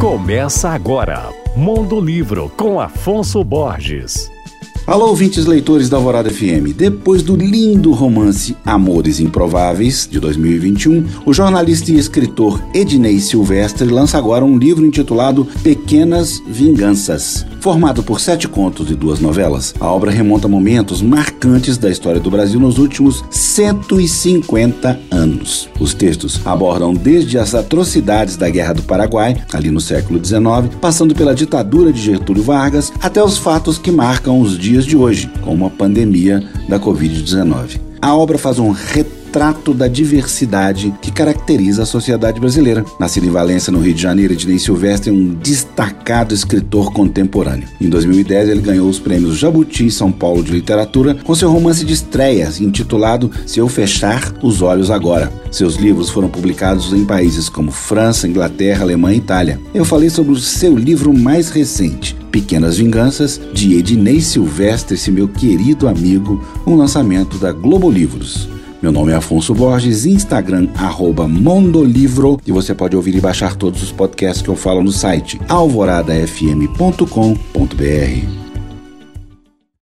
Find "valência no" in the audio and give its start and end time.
43.30-43.78